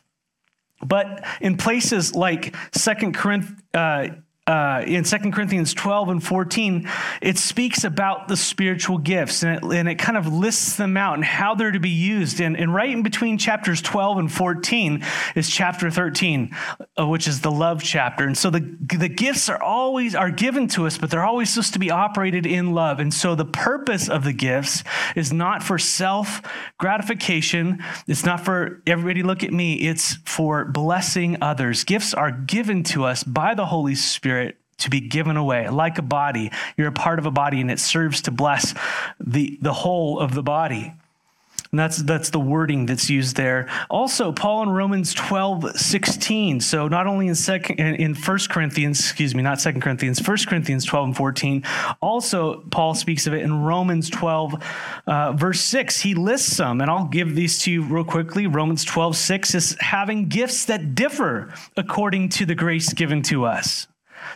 But 0.83 1.23
in 1.39 1.57
places 1.57 2.15
like 2.15 2.55
Second 2.73 3.15
Corinthians, 3.15 3.61
uh, 3.73 4.07
uh, 4.47 4.83
in 4.87 5.03
2 5.03 5.17
Corinthians 5.31 5.71
12 5.75 6.09
and 6.09 6.23
14, 6.23 6.89
it 7.21 7.37
speaks 7.37 7.83
about 7.83 8.27
the 8.27 8.35
spiritual 8.35 8.97
gifts 8.97 9.43
and 9.43 9.57
it, 9.57 9.63
and 9.63 9.87
it 9.87 9.95
kind 9.95 10.17
of 10.17 10.33
lists 10.33 10.77
them 10.77 10.97
out 10.97 11.13
and 11.13 11.23
how 11.23 11.53
they're 11.53 11.71
to 11.71 11.79
be 11.79 11.91
used. 11.91 12.41
And, 12.41 12.57
and 12.57 12.73
right 12.73 12.89
in 12.89 13.03
between 13.03 13.37
chapters 13.37 13.83
12 13.83 14.17
and 14.17 14.31
14 14.31 15.05
is 15.35 15.47
chapter 15.47 15.91
13, 15.91 16.55
uh, 16.99 17.07
which 17.07 17.27
is 17.27 17.41
the 17.41 17.51
love 17.51 17.83
chapter. 17.83 18.25
And 18.25 18.35
so 18.35 18.49
the, 18.49 18.77
the 18.81 19.09
gifts 19.09 19.47
are 19.47 19.61
always 19.61 20.15
are 20.15 20.31
given 20.31 20.67
to 20.69 20.87
us, 20.87 20.97
but 20.97 21.11
they're 21.11 21.23
always 21.23 21.51
supposed 21.51 21.73
to 21.73 21.79
be 21.79 21.91
operated 21.91 22.47
in 22.47 22.73
love. 22.73 22.99
And 22.99 23.13
so 23.13 23.35
the 23.35 23.45
purpose 23.45 24.09
of 24.09 24.23
the 24.23 24.33
gifts 24.33 24.83
is 25.15 25.31
not 25.31 25.61
for 25.61 25.77
self 25.77 26.41
gratification. 26.79 27.83
It's 28.07 28.25
not 28.25 28.43
for 28.43 28.81
everybody 28.87 29.21
look 29.21 29.43
at 29.43 29.53
me. 29.53 29.75
It's 29.75 30.15
for 30.25 30.65
blessing 30.65 31.37
others. 31.43 31.83
Gifts 31.83 32.15
are 32.15 32.31
given 32.31 32.81
to 32.85 33.05
us 33.05 33.23
by 33.23 33.53
the 33.53 33.67
Holy 33.67 33.93
Spirit 33.93 34.40
to 34.81 34.89
be 34.89 34.99
given 34.99 35.37
away 35.37 35.69
like 35.69 35.97
a 35.97 36.03
body. 36.03 36.51
You're 36.77 36.89
a 36.89 36.93
part 36.93 37.19
of 37.19 37.25
a 37.25 37.31
body 37.31 37.61
and 37.61 37.71
it 37.71 37.79
serves 37.79 38.21
to 38.23 38.31
bless 38.31 38.73
the, 39.19 39.57
the 39.61 39.73
whole 39.73 40.19
of 40.19 40.33
the 40.33 40.43
body. 40.43 40.93
And 41.71 41.79
that's, 41.79 41.97
that's 42.03 42.31
the 42.31 42.39
wording 42.39 42.85
that's 42.85 43.09
used 43.09 43.37
there. 43.37 43.69
Also, 43.89 44.33
Paul 44.33 44.63
in 44.63 44.69
Romans 44.71 45.13
12, 45.13 45.77
16. 45.79 46.59
So 46.59 46.89
not 46.89 47.07
only 47.07 47.29
in 47.29 47.35
second 47.35 47.79
in 47.79 48.13
1 48.13 48.39
Corinthians, 48.49 48.99
excuse 48.99 49.33
me, 49.33 49.41
not 49.41 49.59
2 49.59 49.73
Corinthians, 49.79 50.25
1 50.25 50.37
Corinthians 50.47 50.83
12 50.83 51.05
and 51.05 51.15
14. 51.15 51.63
Also, 52.01 52.59
Paul 52.71 52.93
speaks 52.93 53.25
of 53.25 53.33
it 53.33 53.41
in 53.41 53.63
Romans 53.63 54.09
12, 54.09 54.63
uh, 55.07 55.31
verse 55.31 55.61
6. 55.61 56.01
He 56.01 56.13
lists 56.13 56.53
some, 56.57 56.81
and 56.81 56.91
I'll 56.91 57.05
give 57.05 57.35
these 57.35 57.59
to 57.59 57.71
you 57.71 57.83
real 57.83 58.03
quickly. 58.03 58.47
Romans 58.47 58.83
12, 58.83 59.15
6 59.15 59.55
is 59.55 59.77
having 59.79 60.27
gifts 60.27 60.65
that 60.65 60.93
differ 60.93 61.53
according 61.77 62.29
to 62.29 62.45
the 62.45 62.55
grace 62.55 62.91
given 62.91 63.21
to 63.23 63.45
us. 63.45 63.87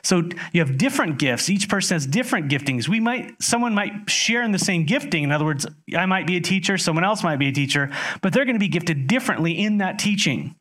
So 0.04 0.30
you 0.54 0.62
have 0.62 0.78
different 0.78 1.20
gifts. 1.20 1.50
Each 1.50 1.68
person 1.68 1.96
has 1.96 2.06
different 2.06 2.50
giftings. 2.50 2.88
We 2.88 3.00
might, 3.00 3.42
someone 3.42 3.74
might 3.74 4.10
share 4.10 4.44
in 4.44 4.52
the 4.52 4.60
same 4.60 4.86
gifting. 4.86 5.24
In 5.24 5.32
other 5.32 5.46
words, 5.46 5.66
I 5.96 6.06
might 6.06 6.28
be 6.28 6.38
a 6.38 6.42
teacher, 6.42 6.78
someone 6.78 7.04
else 7.04 7.24
might 7.24 7.38
be 7.38 7.48
a 7.48 7.52
teacher, 7.52 7.92
but 8.22 8.34
they're 8.34 8.46
going 8.46 8.56
to 8.56 8.60
be 8.60 8.68
gifted 8.68 9.08
differently 9.08 9.54
in 9.54 9.80
that 9.80 10.00
teaching, 10.00 10.56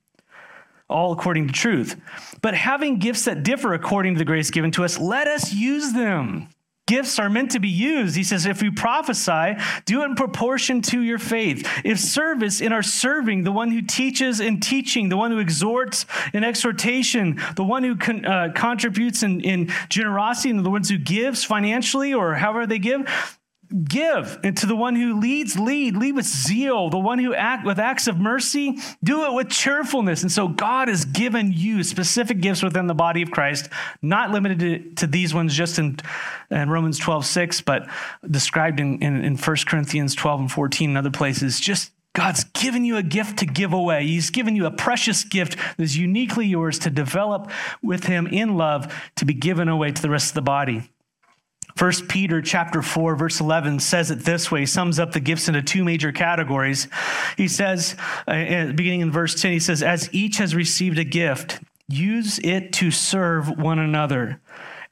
all 0.88 1.12
according 1.12 1.48
to 1.48 1.52
truth. 1.52 2.00
But 2.42 2.54
having 2.54 2.98
gifts 2.98 3.24
that 3.24 3.42
differ 3.42 3.74
according 3.74 4.14
to 4.14 4.18
the 4.18 4.24
grace 4.24 4.50
given 4.50 4.70
to 4.72 4.84
us, 4.84 4.98
let 4.98 5.26
us 5.26 5.52
use 5.52 5.92
them. 5.92 6.48
Gifts 6.86 7.18
are 7.18 7.30
meant 7.30 7.52
to 7.52 7.60
be 7.60 7.68
used. 7.68 8.14
He 8.14 8.24
says, 8.24 8.44
if 8.44 8.62
you 8.62 8.70
prophesy, 8.70 9.56
do 9.86 10.02
it 10.02 10.04
in 10.04 10.14
proportion 10.16 10.82
to 10.82 11.00
your 11.00 11.18
faith. 11.18 11.66
If 11.82 11.98
service, 11.98 12.60
in 12.60 12.72
our 12.72 12.82
serving, 12.82 13.44
the 13.44 13.52
one 13.52 13.70
who 13.70 13.80
teaches 13.80 14.38
in 14.38 14.60
teaching, 14.60 15.08
the 15.08 15.16
one 15.16 15.30
who 15.30 15.38
exhorts 15.38 16.04
in 16.34 16.44
exhortation, 16.44 17.40
the 17.56 17.64
one 17.64 17.84
who 17.84 17.96
con, 17.96 18.26
uh, 18.26 18.52
contributes 18.54 19.22
in, 19.22 19.40
in 19.40 19.72
generosity, 19.88 20.50
and 20.50 20.64
the 20.64 20.70
ones 20.70 20.90
who 20.90 20.98
gives 20.98 21.42
financially 21.42 22.12
or 22.12 22.34
however 22.34 22.66
they 22.66 22.78
give, 22.78 23.08
give 23.82 24.38
and 24.44 24.56
to 24.56 24.66
the 24.66 24.76
one 24.76 24.94
who 24.94 25.18
leads 25.18 25.58
lead 25.58 25.96
lead 25.96 26.14
with 26.14 26.24
zeal 26.24 26.90
the 26.90 26.98
one 26.98 27.18
who 27.18 27.34
act 27.34 27.66
with 27.66 27.78
acts 27.78 28.06
of 28.06 28.18
mercy 28.18 28.78
do 29.02 29.24
it 29.24 29.32
with 29.32 29.48
cheerfulness 29.48 30.22
and 30.22 30.30
so 30.30 30.46
god 30.46 30.86
has 30.86 31.04
given 31.04 31.50
you 31.52 31.82
specific 31.82 32.40
gifts 32.40 32.62
within 32.62 32.86
the 32.86 32.94
body 32.94 33.20
of 33.20 33.32
christ 33.32 33.68
not 34.00 34.30
limited 34.30 34.60
to, 34.60 34.94
to 34.94 35.06
these 35.08 35.34
ones 35.34 35.52
just 35.52 35.78
in, 35.80 35.98
in 36.52 36.70
romans 36.70 36.98
12 36.98 37.26
6 37.26 37.60
but 37.62 37.88
described 38.30 38.78
in, 38.78 39.02
in, 39.02 39.24
in 39.24 39.36
1 39.36 39.56
corinthians 39.66 40.14
12 40.14 40.40
and 40.40 40.52
14 40.52 40.90
and 40.90 40.98
other 40.98 41.10
places 41.10 41.58
just 41.58 41.90
God's 42.14 42.44
given 42.44 42.84
you 42.84 42.96
a 42.96 43.02
gift 43.02 43.40
to 43.40 43.46
give 43.46 43.72
away. 43.72 44.06
He's 44.06 44.30
given 44.30 44.54
you 44.54 44.66
a 44.66 44.70
precious 44.70 45.24
gift 45.24 45.56
that's 45.76 45.96
uniquely 45.96 46.46
yours 46.46 46.78
to 46.78 46.90
develop 46.90 47.50
with 47.82 48.04
Him 48.04 48.28
in 48.28 48.56
love 48.56 48.94
to 49.16 49.24
be 49.24 49.34
given 49.34 49.68
away 49.68 49.90
to 49.90 50.00
the 50.00 50.08
rest 50.08 50.28
of 50.28 50.34
the 50.34 50.42
body. 50.42 50.88
First 51.76 52.06
Peter 52.06 52.40
chapter 52.40 52.82
4 52.82 53.16
verse 53.16 53.40
11 53.40 53.80
says 53.80 54.10
it 54.10 54.20
this 54.20 54.50
way, 54.50 54.64
sums 54.64 54.98
up 54.98 55.12
the 55.12 55.20
gifts 55.20 55.48
into 55.48 55.62
two 55.62 55.84
major 55.84 56.12
categories. 56.12 56.88
He 57.36 57.48
says, 57.48 57.96
uh, 58.28 58.72
beginning 58.72 59.00
in 59.00 59.10
verse 59.10 59.40
10, 59.40 59.52
he 59.52 59.60
says, 59.60 59.82
as 59.82 60.08
each 60.12 60.38
has 60.38 60.54
received 60.54 60.98
a 60.98 61.04
gift, 61.04 61.60
use 61.88 62.38
it 62.40 62.72
to 62.74 62.90
serve 62.90 63.48
one 63.58 63.78
another 63.78 64.40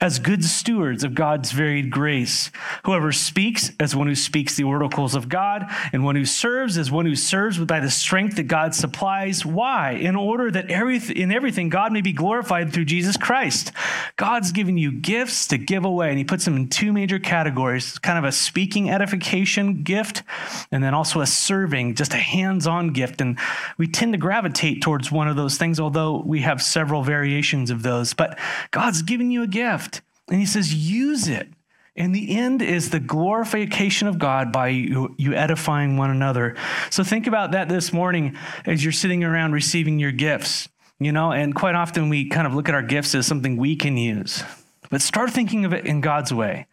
as 0.02 0.18
good 0.18 0.44
stewards 0.44 1.04
of 1.04 1.14
God's 1.14 1.52
varied 1.52 1.88
grace. 1.88 2.50
Whoever 2.84 3.12
speaks 3.12 3.70
as 3.78 3.94
one 3.94 4.08
who 4.08 4.16
speaks 4.16 4.56
the 4.56 4.64
oracles 4.64 5.14
of 5.14 5.28
God, 5.28 5.64
and 5.92 6.04
one 6.04 6.16
who 6.16 6.24
serves 6.24 6.76
as 6.76 6.90
one 6.90 7.06
who 7.06 7.14
serves 7.14 7.56
by 7.58 7.78
the 7.78 7.88
strength 7.88 8.34
that 8.36 8.48
God 8.48 8.74
supplies. 8.74 9.46
Why? 9.46 9.92
In 9.92 10.16
order 10.16 10.50
that 10.50 10.72
every, 10.72 10.98
in 10.98 11.30
everything 11.30 11.68
God 11.68 11.92
may 11.92 12.00
be 12.00 12.12
glorified 12.12 12.72
through 12.72 12.86
Jesus 12.86 13.16
Christ. 13.16 13.70
God's 14.16 14.50
given 14.50 14.76
you 14.76 14.90
gifts 14.90 15.46
to 15.46 15.56
give 15.56 15.84
away, 15.84 16.08
and 16.08 16.18
He 16.18 16.24
puts 16.24 16.44
them 16.44 16.56
in 16.56 16.68
two 16.68 16.92
major 16.92 17.20
categories 17.20 17.96
kind 18.00 18.18
of 18.18 18.24
a 18.24 18.32
speaking 18.32 18.90
edification 18.90 19.84
gift, 19.84 20.24
and 20.72 20.82
then 20.82 20.94
also 20.94 21.20
a 21.20 21.26
serving, 21.26 21.94
just 21.94 22.12
a 22.12 22.16
hands 22.16 22.66
on 22.66 22.92
gift. 22.92 23.20
And 23.20 23.38
we 23.78 23.86
tend 23.86 24.14
to 24.14 24.18
gravitate 24.18 24.82
towards 24.82 25.12
one 25.12 25.28
of 25.28 25.36
those 25.36 25.58
things, 25.58 25.78
although 25.78 26.20
we 26.26 26.40
have 26.40 26.60
several 26.60 27.04
variations 27.04 27.70
of 27.70 27.84
those. 27.84 28.14
But 28.14 28.36
God's 28.72 29.02
given 29.02 29.30
you 29.30 29.44
a 29.44 29.46
gift. 29.46 29.91
And 30.28 30.40
he 30.40 30.46
says, 30.46 30.74
use 30.74 31.28
it. 31.28 31.48
And 31.94 32.14
the 32.14 32.36
end 32.36 32.62
is 32.62 32.88
the 32.88 33.00
glorification 33.00 34.08
of 34.08 34.18
God 34.18 34.50
by 34.50 34.68
you, 34.68 35.14
you, 35.18 35.34
edifying 35.34 35.98
one 35.98 36.10
another. 36.10 36.56
So 36.90 37.04
think 37.04 37.26
about 37.26 37.52
that 37.52 37.68
this 37.68 37.92
morning 37.92 38.36
as 38.64 38.82
you're 38.82 38.92
sitting 38.92 39.24
around 39.24 39.52
receiving 39.52 39.98
your 39.98 40.12
gifts. 40.12 40.68
You 40.98 41.12
know, 41.12 41.32
and 41.32 41.54
quite 41.54 41.74
often 41.74 42.08
we 42.08 42.28
kind 42.28 42.46
of 42.46 42.54
look 42.54 42.68
at 42.68 42.74
our 42.74 42.82
gifts 42.82 43.14
as 43.14 43.26
something 43.26 43.56
we 43.56 43.76
can 43.76 43.96
use. 43.96 44.42
But 44.88 45.02
start 45.02 45.30
thinking 45.30 45.64
of 45.64 45.72
it 45.72 45.84
in 45.84 46.00
God's 46.00 46.32
way. 46.32 46.66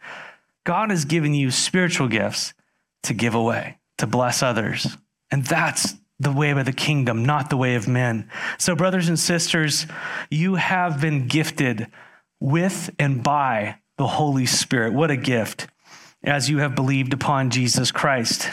God 0.64 0.90
has 0.90 1.04
given 1.04 1.34
you 1.34 1.50
spiritual 1.50 2.08
gifts 2.08 2.54
to 3.02 3.14
give 3.14 3.34
away, 3.34 3.78
to 3.98 4.06
bless 4.06 4.42
others. 4.42 4.96
And 5.30 5.44
that's 5.44 5.94
the 6.18 6.32
way 6.32 6.50
of 6.50 6.64
the 6.64 6.72
kingdom, 6.72 7.24
not 7.24 7.50
the 7.50 7.56
way 7.56 7.74
of 7.74 7.88
men. 7.88 8.30
So, 8.58 8.76
brothers 8.76 9.08
and 9.08 9.18
sisters, 9.18 9.86
you 10.30 10.56
have 10.56 11.00
been 11.00 11.26
gifted 11.26 11.88
with 12.40 12.90
and 12.98 13.22
by 13.22 13.76
the 13.98 14.06
Holy 14.06 14.46
Spirit. 14.46 14.92
What 14.94 15.10
a 15.10 15.16
gift 15.16 15.68
as 16.24 16.48
you 16.50 16.58
have 16.58 16.74
believed 16.74 17.12
upon 17.12 17.50
Jesus 17.50 17.92
Christ. 17.92 18.50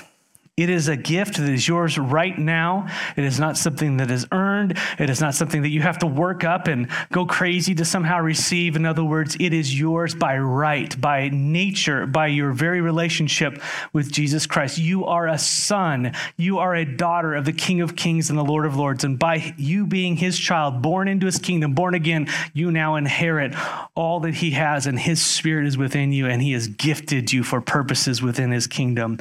It 0.57 0.71
is 0.71 0.87
a 0.87 0.97
gift 0.97 1.37
that 1.37 1.47
is 1.47 1.67
yours 1.67 1.99
right 1.99 2.35
now. 2.35 2.87
It 3.15 3.23
is 3.23 3.39
not 3.39 3.57
something 3.57 3.97
that 3.97 4.09
is 4.09 4.25
earned. 4.31 4.75
It 4.97 5.07
is 5.07 5.21
not 5.21 5.35
something 5.35 5.61
that 5.61 5.69
you 5.69 5.83
have 5.83 5.99
to 5.99 6.07
work 6.07 6.43
up 6.43 6.65
and 6.65 6.87
go 7.11 7.27
crazy 7.27 7.75
to 7.75 7.85
somehow 7.85 8.21
receive. 8.21 8.75
In 8.75 8.83
other 8.83 9.03
words, 9.03 9.37
it 9.39 9.53
is 9.53 9.79
yours 9.79 10.15
by 10.15 10.39
right, 10.39 10.99
by 10.99 11.29
nature, 11.29 12.07
by 12.07 12.25
your 12.25 12.53
very 12.53 12.81
relationship 12.81 13.61
with 13.93 14.11
Jesus 14.11 14.47
Christ. 14.47 14.79
You 14.79 15.05
are 15.05 15.27
a 15.27 15.37
son. 15.37 16.13
You 16.37 16.57
are 16.57 16.73
a 16.73 16.85
daughter 16.85 17.35
of 17.35 17.45
the 17.45 17.53
King 17.53 17.81
of 17.81 17.95
Kings 17.95 18.31
and 18.31 18.39
the 18.39 18.43
Lord 18.43 18.65
of 18.65 18.75
Lords. 18.75 19.03
And 19.03 19.19
by 19.19 19.53
you 19.57 19.85
being 19.85 20.15
his 20.15 20.39
child, 20.39 20.81
born 20.81 21.07
into 21.07 21.27
his 21.27 21.37
kingdom, 21.37 21.75
born 21.75 21.93
again, 21.93 22.29
you 22.53 22.71
now 22.71 22.95
inherit 22.95 23.53
all 23.93 24.21
that 24.21 24.33
he 24.33 24.49
has, 24.51 24.87
and 24.87 24.97
his 24.97 25.23
spirit 25.23 25.67
is 25.67 25.77
within 25.77 26.11
you, 26.11 26.25
and 26.25 26.41
he 26.41 26.53
has 26.53 26.67
gifted 26.67 27.31
you 27.31 27.43
for 27.43 27.61
purposes 27.61 28.23
within 28.23 28.49
his 28.49 28.65
kingdom. 28.65 29.19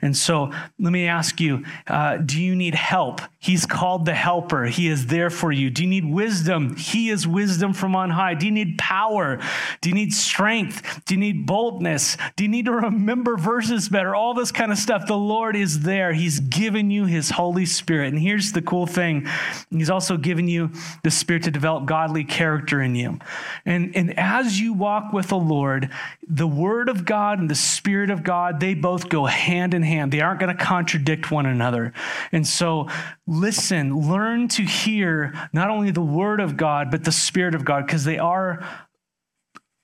And 0.00 0.16
so, 0.16 0.50
let 0.80 0.92
me 0.92 1.06
ask 1.06 1.40
you 1.40 1.64
uh, 1.88 2.18
do 2.18 2.40
you 2.40 2.54
need 2.54 2.74
help? 2.74 3.20
He's 3.40 3.66
called 3.66 4.04
the 4.04 4.14
helper. 4.14 4.64
He 4.64 4.88
is 4.88 5.06
there 5.06 5.30
for 5.30 5.52
you. 5.52 5.70
Do 5.70 5.82
you 5.82 5.88
need 5.88 6.04
wisdom? 6.04 6.76
He 6.76 7.08
is 7.10 7.26
wisdom 7.26 7.72
from 7.72 7.94
on 7.94 8.10
high. 8.10 8.34
Do 8.34 8.46
you 8.46 8.52
need 8.52 8.78
power? 8.78 9.38
Do 9.80 9.88
you 9.88 9.94
need 9.94 10.12
strength? 10.12 11.04
Do 11.04 11.14
you 11.14 11.20
need 11.20 11.46
boldness? 11.46 12.16
Do 12.36 12.44
you 12.44 12.50
need 12.50 12.66
to 12.66 12.72
remember 12.72 13.36
verses 13.36 13.88
better? 13.88 14.14
All 14.14 14.34
this 14.34 14.50
kind 14.50 14.72
of 14.72 14.78
stuff. 14.78 15.06
The 15.06 15.16
Lord 15.16 15.54
is 15.54 15.80
there. 15.80 16.12
He's 16.12 16.40
given 16.40 16.90
you 16.90 17.06
His 17.06 17.30
Holy 17.30 17.64
Spirit. 17.64 18.08
And 18.08 18.18
here's 18.18 18.52
the 18.52 18.62
cool 18.62 18.86
thing 18.86 19.28
He's 19.70 19.90
also 19.90 20.16
given 20.16 20.48
you 20.48 20.70
the 21.04 21.10
Spirit 21.10 21.44
to 21.44 21.50
develop 21.50 21.86
godly 21.86 22.24
character 22.24 22.82
in 22.82 22.94
you. 22.94 23.18
And, 23.64 23.94
and 23.96 24.18
as 24.18 24.60
you 24.60 24.72
walk 24.72 25.12
with 25.12 25.28
the 25.28 25.38
Lord, 25.38 25.90
the 26.26 26.48
Word 26.48 26.88
of 26.88 27.04
God 27.04 27.38
and 27.38 27.48
the 27.48 27.54
Spirit 27.54 28.10
of 28.10 28.24
God, 28.24 28.60
they 28.60 28.74
both 28.74 29.08
go 29.08 29.26
hand 29.26 29.74
in 29.74 29.82
hand. 29.82 30.12
They 30.12 30.20
aren't 30.20 30.40
going 30.40 30.56
to 30.56 30.64
contradict 30.68 31.30
one 31.30 31.46
another. 31.46 31.92
And 32.30 32.46
so, 32.46 32.88
listen, 33.26 33.96
learn 33.96 34.48
to 34.48 34.62
hear 34.62 35.32
not 35.52 35.70
only 35.70 35.90
the 35.90 36.02
Word 36.02 36.40
of 36.40 36.56
God, 36.56 36.90
but 36.90 37.04
the 37.04 37.12
Spirit 37.12 37.54
of 37.54 37.64
God, 37.64 37.86
because 37.86 38.04
they 38.04 38.18
are. 38.18 38.66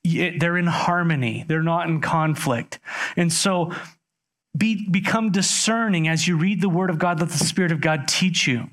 They're 0.07 0.59
in 0.59 0.67
harmony. 0.67 1.47
They're 1.49 1.63
not 1.63 1.89
in 1.89 2.03
conflict. 2.03 2.79
And 3.17 3.33
so 3.33 3.73
be, 4.55 4.87
become 4.91 5.31
discerning 5.31 6.09
as 6.09 6.29
you 6.29 6.37
read 6.37 6.61
the 6.61 6.69
Word 6.69 6.91
of 6.91 6.99
God. 6.99 7.21
Let 7.21 7.31
the 7.31 7.39
Spirit 7.39 7.73
of 7.73 7.81
God 7.81 8.07
teach 8.07 8.47
you. 8.47 8.69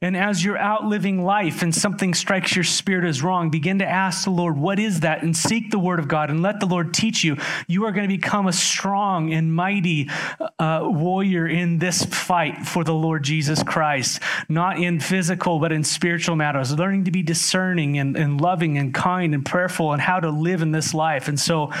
And 0.00 0.16
as 0.16 0.44
you're 0.44 0.58
out 0.58 0.84
living 0.84 1.24
life 1.24 1.62
and 1.62 1.74
something 1.74 2.14
strikes 2.14 2.54
your 2.54 2.64
spirit 2.64 3.08
as 3.08 3.22
wrong, 3.22 3.50
begin 3.50 3.78
to 3.78 3.86
ask 3.86 4.24
the 4.24 4.30
Lord, 4.30 4.58
what 4.58 4.78
is 4.78 5.00
that? 5.00 5.22
And 5.22 5.36
seek 5.36 5.70
the 5.70 5.78
word 5.78 5.98
of 5.98 6.08
God 6.08 6.30
and 6.30 6.42
let 6.42 6.60
the 6.60 6.66
Lord 6.66 6.92
teach 6.92 7.24
you. 7.24 7.36
You 7.66 7.84
are 7.84 7.92
going 7.92 8.08
to 8.08 8.14
become 8.14 8.46
a 8.46 8.52
strong 8.52 9.32
and 9.32 9.54
mighty 9.54 10.10
uh, 10.58 10.80
warrior 10.82 11.46
in 11.46 11.78
this 11.78 12.04
fight 12.04 12.66
for 12.66 12.84
the 12.84 12.94
Lord 12.94 13.22
Jesus 13.22 13.62
Christ, 13.62 14.20
not 14.48 14.78
in 14.78 15.00
physical, 15.00 15.58
but 15.58 15.72
in 15.72 15.84
spiritual 15.84 16.36
matters, 16.36 16.72
learning 16.72 17.04
to 17.04 17.10
be 17.10 17.22
discerning 17.22 17.98
and, 17.98 18.16
and 18.16 18.40
loving 18.40 18.78
and 18.78 18.92
kind 18.92 19.34
and 19.34 19.44
prayerful 19.44 19.92
and 19.92 20.02
how 20.02 20.20
to 20.20 20.30
live 20.30 20.62
in 20.62 20.72
this 20.72 20.92
life. 20.94 21.28
And 21.28 21.38
so 21.40 21.72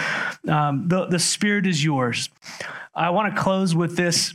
um, 0.48 0.88
the, 0.88 1.06
the 1.06 1.18
Spirit 1.18 1.66
is 1.66 1.84
yours. 1.84 2.28
I 2.94 3.10
want 3.10 3.34
to 3.34 3.40
close 3.40 3.74
with 3.74 3.96
this 3.96 4.34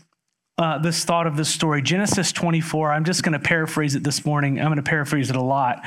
uh, 0.62 0.77
this 0.77 1.03
thought 1.03 1.25
of 1.25 1.36
this 1.36 1.50
story. 1.50 1.82
Genesis 1.82 2.32
24, 2.32 2.91
I'm 2.91 3.03
just 3.03 3.24
going 3.24 3.34
to 3.34 3.39
paraphrase 3.39 3.96
it 3.96 4.03
this 4.03 4.24
morning. 4.24 4.60
I'm 4.60 4.68
going 4.68 4.77
to 4.77 4.84
paraphrase 4.84 5.30
it 5.30 5.36
a 5.36 5.41
lot. 5.41 5.84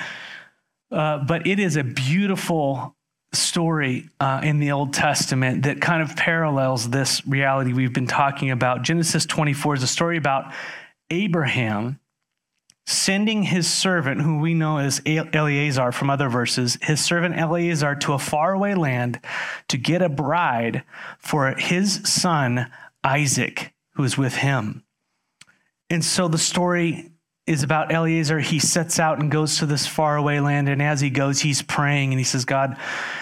Uh, 0.91 1.19
but 1.19 1.47
it 1.47 1.61
is 1.61 1.77
a 1.77 1.85
beautiful 1.85 2.97
story 3.33 4.09
uh, 4.19 4.41
in 4.43 4.59
the 4.59 4.73
Old 4.73 4.93
Testament 4.93 5.63
that 5.63 5.81
kind 5.81 6.03
of 6.03 6.17
parallels 6.17 6.91
this 6.91 7.25
reality 7.27 7.73
we've 7.73 7.93
been 7.93 8.07
talking 8.07 8.51
about. 8.51 8.83
Genesis 8.83 9.27
24 9.27 9.77
is 9.77 9.83
a 9.83 9.87
story 9.87 10.17
about 10.17 10.53
Abraham 11.11 12.01
sending 12.87 13.45
his 13.45 13.73
servant, 13.73 14.21
who 14.21 14.39
we 14.39 14.55
know 14.55 14.79
as 14.79 15.01
Eleazar 15.07 15.91
from 15.91 16.11
other 16.11 16.29
verses, 16.29 16.79
his 16.83 17.03
servant 17.03 17.37
Eleazar 17.37 17.95
to 17.95 18.13
a 18.13 18.19
faraway 18.19 18.75
land 18.75 19.21
to 19.69 19.79
get 19.79 20.03
a 20.03 20.09
bride 20.09 20.83
for 21.19 21.55
his 21.55 22.01
son 22.05 22.71
Isaac, 23.03 23.74
who 23.95 24.05
is 24.05 24.19
with 24.19 24.37
him. 24.37 24.85
And 25.91 26.05
so 26.05 26.29
the 26.29 26.39
story 26.39 27.13
is 27.47 27.63
about 27.63 27.93
Eleazar. 27.93 28.41
He 28.41 28.59
sets 28.59 28.99
out 28.99 29.21
and 29.21 29.31
goes 29.31 29.59
to 29.59 29.67
this 29.67 29.87
faraway 29.87 30.41
land. 30.41 30.69
And 30.69 30.81
as 30.81 31.01
he 31.01 31.11
goes, 31.11 31.41
he's 31.41 31.63
praying 31.63 32.13
and 32.13 32.19
he 32.19 32.25
says, 32.25 32.45
God, 32.45 32.77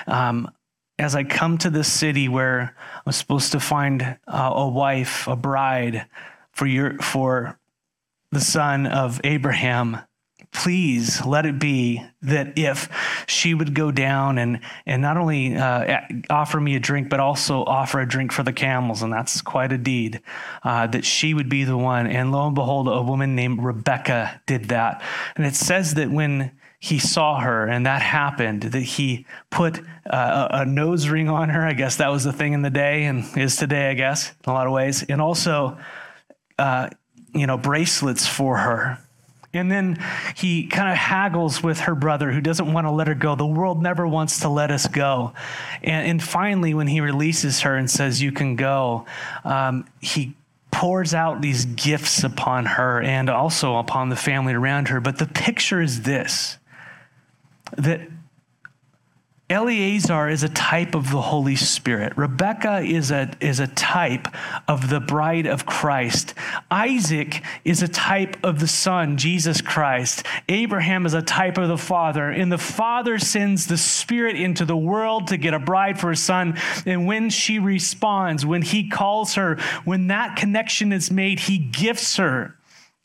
um, 0.06 0.50
as 0.98 1.14
I 1.14 1.24
come 1.24 1.58
to 1.58 1.70
this 1.70 1.92
city 1.92 2.28
where 2.28 2.76
I'm 3.04 3.12
supposed 3.12 3.52
to 3.52 3.60
find 3.60 4.18
uh, 4.26 4.52
a 4.54 4.68
wife, 4.68 5.26
a 5.26 5.36
bride 5.36 6.06
for 6.52 6.66
your 6.66 6.98
for 6.98 7.58
the 8.30 8.40
son 8.40 8.86
of 8.86 9.20
Abraham, 9.24 9.98
please 10.52 11.24
let 11.24 11.46
it 11.46 11.58
be 11.58 12.04
that 12.20 12.58
if 12.58 12.88
she 13.26 13.54
would 13.54 13.74
go 13.74 13.90
down 13.90 14.38
and, 14.38 14.60
and 14.86 15.00
not 15.00 15.16
only 15.16 15.56
uh, 15.56 16.00
offer 16.30 16.60
me 16.60 16.76
a 16.76 16.80
drink, 16.80 17.08
but 17.08 17.20
also 17.20 17.64
offer 17.64 18.00
a 18.00 18.06
drink 18.06 18.32
for 18.32 18.42
the 18.42 18.52
camels, 18.52 19.02
and 19.02 19.12
that's 19.12 19.40
quite 19.40 19.72
a 19.72 19.78
deed, 19.78 20.20
uh, 20.62 20.86
that 20.86 21.04
she 21.04 21.34
would 21.34 21.48
be 21.48 21.64
the 21.64 21.76
one. 21.76 22.06
And 22.06 22.30
lo 22.32 22.46
and 22.46 22.54
behold, 22.54 22.86
a 22.86 23.02
woman 23.02 23.34
named 23.34 23.62
Rebecca 23.62 24.40
did 24.46 24.66
that. 24.66 25.02
And 25.36 25.46
it 25.46 25.54
says 25.54 25.94
that 25.94 26.10
when 26.10 26.52
he 26.78 26.98
saw 26.98 27.40
her 27.40 27.66
and 27.66 27.86
that 27.86 28.02
happened, 28.02 28.62
that 28.62 28.82
he 28.82 29.24
put 29.50 29.78
uh, 30.04 30.48
a, 30.50 30.58
a 30.62 30.66
nose 30.66 31.08
ring 31.08 31.28
on 31.28 31.48
her. 31.48 31.64
I 31.64 31.74
guess 31.74 31.96
that 31.96 32.08
was 32.08 32.24
the 32.24 32.32
thing 32.32 32.52
in 32.52 32.62
the 32.62 32.70
day 32.70 33.04
and 33.04 33.24
is 33.36 33.56
today, 33.56 33.90
I 33.90 33.94
guess, 33.94 34.30
in 34.44 34.50
a 34.50 34.52
lot 34.52 34.66
of 34.66 34.72
ways. 34.72 35.04
And 35.04 35.20
also, 35.20 35.78
uh, 36.58 36.90
you 37.34 37.46
know, 37.46 37.56
bracelets 37.56 38.26
for 38.26 38.58
her. 38.58 38.98
And 39.54 39.70
then 39.70 40.02
he 40.34 40.66
kind 40.66 40.90
of 40.90 40.96
haggles 40.96 41.62
with 41.62 41.80
her 41.80 41.94
brother 41.94 42.32
who 42.32 42.40
doesn't 42.40 42.72
want 42.72 42.86
to 42.86 42.90
let 42.90 43.06
her 43.06 43.14
go. 43.14 43.34
The 43.34 43.46
world 43.46 43.82
never 43.82 44.06
wants 44.06 44.40
to 44.40 44.48
let 44.48 44.70
us 44.70 44.86
go. 44.86 45.34
And, 45.82 46.06
and 46.06 46.22
finally, 46.22 46.72
when 46.72 46.86
he 46.86 47.00
releases 47.00 47.60
her 47.60 47.76
and 47.76 47.90
says, 47.90 48.22
You 48.22 48.32
can 48.32 48.56
go, 48.56 49.04
um, 49.44 49.86
he 50.00 50.34
pours 50.70 51.12
out 51.12 51.42
these 51.42 51.66
gifts 51.66 52.24
upon 52.24 52.64
her 52.64 53.02
and 53.02 53.28
also 53.28 53.76
upon 53.76 54.08
the 54.08 54.16
family 54.16 54.54
around 54.54 54.88
her. 54.88 55.00
But 55.00 55.18
the 55.18 55.26
picture 55.26 55.82
is 55.82 56.02
this 56.02 56.56
that 57.76 58.00
Eleazar 59.52 60.30
is 60.30 60.42
a 60.42 60.48
type 60.48 60.94
of 60.94 61.10
the 61.10 61.20
Holy 61.20 61.56
Spirit. 61.56 62.16
Rebecca 62.16 62.78
is 62.78 63.10
a, 63.10 63.30
is 63.38 63.60
a 63.60 63.66
type 63.66 64.26
of 64.66 64.88
the 64.88 64.98
bride 64.98 65.44
of 65.44 65.66
Christ. 65.66 66.32
Isaac 66.70 67.42
is 67.62 67.82
a 67.82 67.88
type 67.88 68.38
of 68.42 68.60
the 68.60 68.66
Son, 68.66 69.18
Jesus 69.18 69.60
Christ. 69.60 70.24
Abraham 70.48 71.04
is 71.04 71.12
a 71.12 71.20
type 71.20 71.58
of 71.58 71.68
the 71.68 71.76
Father. 71.76 72.30
And 72.30 72.50
the 72.50 72.56
Father 72.56 73.18
sends 73.18 73.66
the 73.66 73.76
Spirit 73.76 74.36
into 74.36 74.64
the 74.64 74.74
world 74.74 75.26
to 75.26 75.36
get 75.36 75.52
a 75.52 75.58
bride 75.58 76.00
for 76.00 76.08
his 76.08 76.22
Son. 76.22 76.58
And 76.86 77.06
when 77.06 77.28
she 77.28 77.58
responds, 77.58 78.46
when 78.46 78.62
he 78.62 78.88
calls 78.88 79.34
her, 79.34 79.56
when 79.84 80.06
that 80.06 80.34
connection 80.34 80.94
is 80.94 81.10
made, 81.10 81.40
he 81.40 81.58
gifts 81.58 82.16
her. 82.16 82.56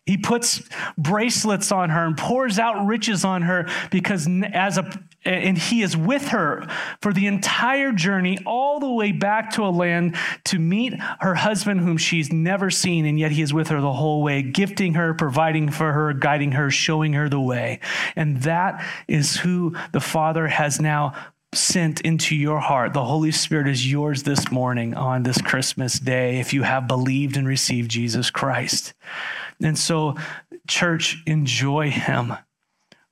He 0.07 0.17
puts 0.17 0.63
bracelets 0.97 1.71
on 1.71 1.89
her 1.89 2.05
and 2.05 2.17
pours 2.17 2.57
out 2.57 2.85
riches 2.85 3.25
on 3.25 3.41
her 3.43 3.67
because 3.91 4.27
as 4.53 4.77
a 4.77 4.89
and 5.25 5.57
he 5.57 5.81
is 5.81 5.97
with 5.97 6.29
her 6.29 6.65
for 7.01 7.11
the 7.11 7.27
entire 7.27 7.91
journey 7.91 8.37
all 8.45 8.79
the 8.79 8.89
way 8.89 9.11
back 9.11 9.51
to 9.51 9.65
a 9.65 9.67
land 9.67 10.15
to 10.45 10.57
meet 10.57 10.93
her 11.19 11.35
husband 11.35 11.81
whom 11.81 11.97
she's 11.97 12.31
never 12.31 12.69
seen 12.69 13.05
and 13.05 13.19
yet 13.19 13.31
he 13.31 13.41
is 13.41 13.53
with 13.53 13.67
her 13.67 13.81
the 13.81 13.91
whole 13.91 14.23
way 14.23 14.41
gifting 14.41 14.93
her 14.93 15.13
providing 15.13 15.69
for 15.69 15.91
her 15.91 16.13
guiding 16.13 16.53
her 16.53 16.71
showing 16.71 17.11
her 17.13 17.27
the 17.27 17.41
way 17.41 17.79
and 18.15 18.43
that 18.43 18.81
is 19.09 19.35
who 19.37 19.75
the 19.91 19.99
father 19.99 20.47
has 20.47 20.79
now 20.79 21.13
sent 21.53 22.01
into 22.01 22.35
your 22.35 22.59
heart. 22.59 22.93
The 22.93 23.05
Holy 23.05 23.31
Spirit 23.31 23.67
is 23.67 23.89
yours 23.89 24.23
this 24.23 24.51
morning 24.51 24.93
on 24.93 25.23
this 25.23 25.41
Christmas 25.41 25.97
day 25.97 26.39
if 26.39 26.53
you 26.53 26.63
have 26.63 26.87
believed 26.87 27.37
and 27.37 27.47
received 27.47 27.89
Jesus 27.89 28.29
Christ. 28.29 28.93
And 29.61 29.77
so, 29.77 30.15
church, 30.67 31.21
enjoy 31.25 31.89
Him. 31.89 32.33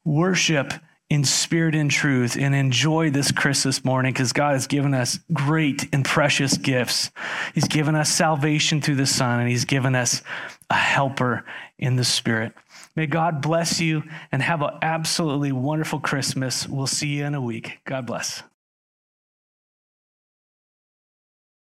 Worship 0.03 0.73
in 1.09 1.23
spirit 1.23 1.75
and 1.75 1.91
truth 1.91 2.35
and 2.35 2.55
enjoy 2.55 3.11
this 3.11 3.31
Christmas 3.31 3.85
morning 3.85 4.11
because 4.11 4.33
God 4.33 4.53
has 4.53 4.67
given 4.67 4.93
us 4.93 5.19
great 5.33 5.87
and 5.93 6.03
precious 6.03 6.57
gifts. 6.57 7.11
He's 7.53 7.67
given 7.67 7.95
us 7.95 8.09
salvation 8.09 8.81
through 8.81 8.95
the 8.95 9.05
Son, 9.05 9.39
and 9.39 9.49
He's 9.49 9.65
given 9.65 9.95
us 9.95 10.21
a 10.69 10.75
helper 10.75 11.45
in 11.77 11.95
the 11.95 12.03
Spirit. 12.03 12.53
May 12.95 13.07
God 13.07 13.41
bless 13.41 13.79
you 13.79 14.03
and 14.31 14.41
have 14.41 14.61
an 14.61 14.71
absolutely 14.81 15.51
wonderful 15.51 15.99
Christmas. 15.99 16.67
We'll 16.67 16.87
see 16.87 17.07
you 17.07 17.25
in 17.25 17.35
a 17.35 17.41
week. 17.41 17.79
God 17.85 18.05
bless. 18.05 18.41